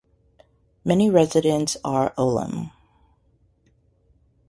Many 0.83 1.11
residents 1.11 1.77
are 1.83 2.11
olim. 2.17 2.71